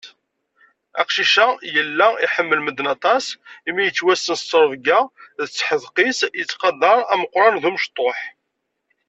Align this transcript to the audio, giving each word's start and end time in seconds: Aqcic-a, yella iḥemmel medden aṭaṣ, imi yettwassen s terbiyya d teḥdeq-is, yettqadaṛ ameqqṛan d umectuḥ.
Aqcic-a, 1.01 1.47
yella 1.75 2.07
iḥemmel 2.25 2.59
medden 2.61 2.91
aṭaṣ, 2.95 3.25
imi 3.67 3.81
yettwassen 3.83 4.35
s 4.37 4.43
terbiyya 4.49 4.99
d 5.45 5.47
teḥdeq-is, 5.47 6.19
yettqadaṛ 6.39 6.99
ameqqṛan 7.13 7.55
d 7.61 7.63
umectuḥ. 7.69 8.19